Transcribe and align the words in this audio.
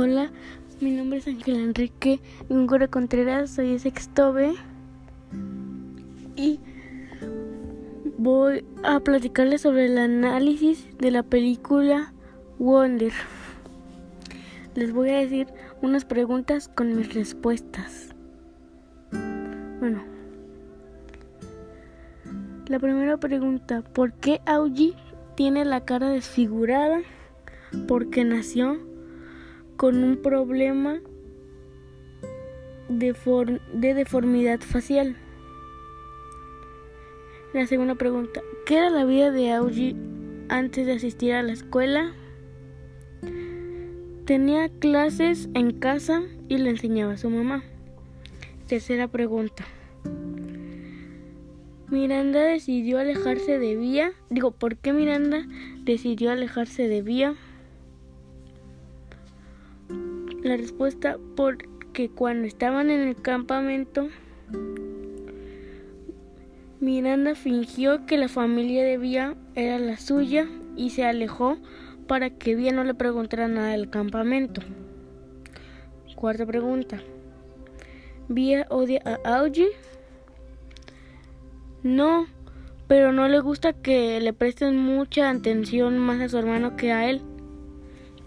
Hola, 0.00 0.30
mi 0.80 0.92
nombre 0.92 1.18
es 1.18 1.26
Ángel 1.26 1.56
Enrique 1.56 2.20
Ngura 2.48 2.86
Contreras, 2.86 3.50
soy 3.50 3.80
sexto 3.80 4.32
B 4.32 4.54
y 6.36 6.60
voy 8.16 8.64
a 8.84 9.00
platicarles 9.00 9.62
sobre 9.62 9.86
el 9.86 9.98
análisis 9.98 10.86
de 10.98 11.10
la 11.10 11.24
película 11.24 12.12
Wonder. 12.60 13.12
Les 14.76 14.92
voy 14.92 15.10
a 15.10 15.18
decir 15.18 15.48
unas 15.82 16.04
preguntas 16.04 16.68
con 16.68 16.94
mis 16.94 17.12
respuestas. 17.12 18.14
Bueno, 19.10 20.04
la 22.68 22.78
primera 22.78 23.16
pregunta, 23.16 23.82
¿por 23.82 24.12
qué 24.12 24.40
Augie 24.46 24.94
tiene 25.34 25.64
la 25.64 25.84
cara 25.84 26.08
desfigurada? 26.08 27.00
Porque 27.88 28.22
nació 28.22 28.78
con 29.78 30.02
un 30.02 30.16
problema 30.16 31.00
de, 32.88 33.14
deformidad 33.94 34.60
facial. 34.60 35.16
La 37.54 37.64
segunda 37.66 37.94
pregunta, 37.94 38.42
¿qué 38.66 38.78
era 38.78 38.90
la 38.90 39.04
vida 39.04 39.30
de 39.30 39.52
Augie 39.52 39.94
antes 40.48 40.84
de 40.84 40.94
asistir 40.94 41.32
a 41.32 41.44
la 41.44 41.52
escuela? 41.52 42.12
Tenía 44.24 44.68
clases 44.68 45.48
en 45.54 45.78
casa 45.78 46.22
y 46.48 46.58
le 46.58 46.70
enseñaba 46.70 47.12
a 47.12 47.16
su 47.16 47.30
mamá. 47.30 47.62
Tercera 48.66 49.06
pregunta. 49.06 49.64
Miranda 51.88 52.40
decidió 52.40 52.98
alejarse 52.98 53.60
de 53.60 53.76
Vía. 53.76 54.12
Digo, 54.28 54.50
¿por 54.50 54.76
qué 54.76 54.92
Miranda 54.92 55.46
decidió 55.84 56.32
alejarse 56.32 56.88
de 56.88 57.00
Vía? 57.00 57.36
La 60.42 60.56
respuesta 60.56 61.18
porque 61.34 62.10
cuando 62.10 62.46
estaban 62.46 62.90
en 62.90 63.00
el 63.00 63.20
campamento, 63.20 64.08
Miranda 66.78 67.34
fingió 67.34 68.06
que 68.06 68.16
la 68.16 68.28
familia 68.28 68.84
de 68.84 68.98
Vía 68.98 69.34
era 69.56 69.80
la 69.80 69.96
suya 69.96 70.46
y 70.76 70.90
se 70.90 71.04
alejó 71.04 71.58
para 72.06 72.30
que 72.30 72.54
Vía 72.54 72.72
no 72.72 72.84
le 72.84 72.94
preguntara 72.94 73.48
nada 73.48 73.70
del 73.70 73.90
campamento. 73.90 74.60
Cuarta 76.14 76.46
pregunta. 76.46 77.00
¿Vía 78.28 78.64
odia 78.70 79.02
a 79.04 79.38
Augie? 79.38 79.70
No, 81.82 82.26
pero 82.86 83.10
no 83.12 83.26
le 83.26 83.40
gusta 83.40 83.72
que 83.72 84.20
le 84.20 84.32
presten 84.32 84.76
mucha 84.76 85.30
atención 85.30 85.98
más 85.98 86.20
a 86.20 86.28
su 86.28 86.38
hermano 86.38 86.76
que 86.76 86.92
a 86.92 87.10
él 87.10 87.22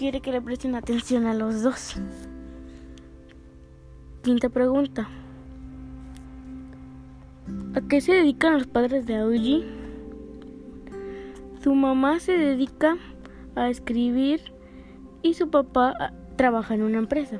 quiere 0.00 0.22
que 0.22 0.32
le 0.32 0.40
presten 0.40 0.74
atención 0.76 1.26
a 1.26 1.34
los 1.34 1.62
dos. 1.62 1.96
Quinta 4.22 4.48
pregunta. 4.48 5.06
¿A 7.74 7.82
qué 7.82 8.00
se 8.00 8.14
dedican 8.14 8.54
los 8.54 8.66
padres 8.66 9.04
de 9.04 9.16
Augie? 9.16 9.62
Su 11.62 11.74
mamá 11.74 12.18
se 12.18 12.32
dedica 12.32 12.96
a 13.54 13.68
escribir 13.68 14.40
y 15.20 15.34
su 15.34 15.50
papá 15.50 15.92
ah, 16.00 16.12
trabaja 16.36 16.74
en 16.74 16.82
una 16.82 16.96
empresa. 16.96 17.36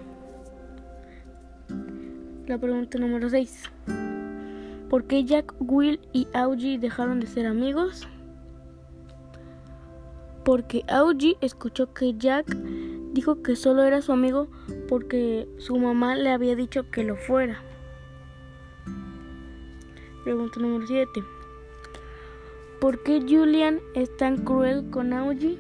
La 2.47 2.59
pregunta 2.59 2.99
número 2.99 3.31
6. 3.31 3.71
¿Por 4.91 5.05
qué 5.05 5.25
Jack, 5.25 5.55
Will 5.61 5.99
y 6.13 6.29
Augie 6.35 6.79
dejaron 6.79 7.21
de 7.21 7.27
ser 7.27 7.47
amigos? 7.47 8.07
Porque 10.51 10.83
Augie 10.89 11.37
escuchó 11.41 11.95
que 11.95 12.13
Jack 12.19 12.57
dijo 13.13 13.41
que 13.41 13.55
solo 13.55 13.85
era 13.85 14.03
su 14.03 14.11
amigo 14.11 14.49
porque 14.89 15.49
su 15.59 15.79
mamá 15.79 16.17
le 16.17 16.33
había 16.33 16.57
dicho 16.57 16.91
que 16.91 17.05
lo 17.05 17.15
fuera. 17.15 17.63
Pregunta 20.25 20.59
número 20.59 20.89
7. 20.89 21.23
¿Por 22.81 23.01
qué 23.05 23.21
Julian 23.21 23.79
es 23.95 24.17
tan 24.17 24.39
cruel 24.39 24.91
con 24.91 25.13
Augie? 25.13 25.57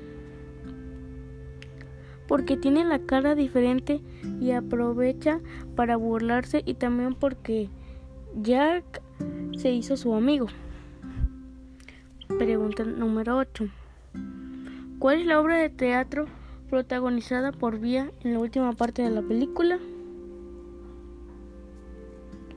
Porque 2.27 2.57
tiene 2.57 2.85
la 2.85 2.99
cara 2.99 3.37
diferente 3.37 4.01
y 4.41 4.51
aprovecha 4.51 5.39
para 5.77 5.95
burlarse 5.95 6.65
y 6.67 6.75
también 6.75 7.15
porque 7.15 7.71
Jack 8.43 9.01
se 9.57 9.71
hizo 9.71 9.97
su 9.97 10.13
amigo. 10.17 10.49
Pregunta 12.41 12.83
número 12.83 13.37
8. 13.37 13.71
¿Cuál 15.01 15.21
es 15.21 15.27
la 15.27 15.41
obra 15.41 15.57
de 15.57 15.71
teatro 15.71 16.27
protagonizada 16.69 17.53
por 17.53 17.81
Vía 17.81 18.13
en 18.23 18.35
la 18.35 18.39
última 18.39 18.75
parte 18.75 19.01
de 19.01 19.09
la 19.09 19.23
película? 19.23 19.79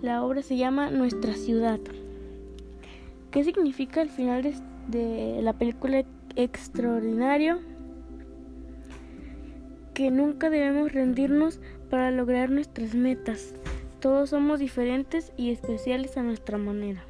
La 0.02 0.22
obra 0.22 0.42
se 0.42 0.58
llama 0.58 0.90
Nuestra 0.90 1.36
ciudad. 1.36 1.80
¿Qué 3.32 3.46
significa 3.46 4.02
el 4.02 4.10
final 4.10 4.44
de, 4.90 5.40
la 5.42 5.54
película 5.54 6.04
extraordinario? 6.36 7.60
Que 9.94 10.12
nunca 10.12 10.50
debemos 10.50 10.92
rendirnos 10.92 11.62
para 11.90 12.12
lograr 12.12 12.50
nuestras 12.50 12.94
metas. 12.94 13.56
Todos 14.02 14.32
somos 14.32 14.60
diferentes 14.60 15.32
y 15.38 15.52
especiales 15.52 16.18
a 16.18 16.24
nuestra 16.24 16.58
manera. 16.58 17.06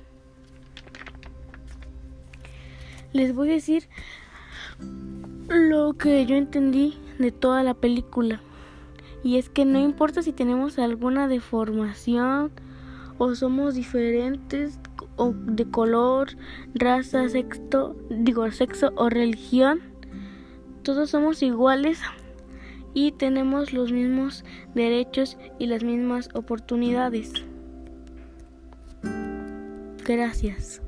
Les 3.14 3.34
voy 3.34 3.50
a 3.50 3.54
decir 3.54 3.88
lo 5.50 5.94
que 5.94 6.26
yo 6.26 6.36
entendí 6.36 6.98
de 7.20 7.32
toda 7.32 7.64
la 7.64 7.74
película. 7.74 8.42
Y 9.24 9.38
es 9.38 9.50
que 9.50 9.66
no 9.66 9.80
importa 9.80 10.22
si 10.22 10.34
tenemos 10.34 10.78
alguna 10.80 11.28
deformación 11.28 12.52
o 13.18 13.36
somos 13.36 13.76
diferentes 13.76 14.80
o 15.16 15.34
de 15.34 15.66
color, 15.66 16.30
raza, 16.74 17.30
sexo, 17.30 17.96
digo 18.10 18.50
sexo 18.52 18.92
o 18.96 19.10
religión, 19.10 19.82
todos 20.84 21.12
somos 21.12 21.42
iguales 21.42 22.02
y 22.94 23.12
tenemos 23.14 23.74
los 23.74 23.92
mismos 23.92 24.44
derechos 24.76 25.38
y 25.60 25.68
las 25.68 25.84
mismas 25.84 26.30
oportunidades. 26.34 27.32
Gracias. 30.06 30.82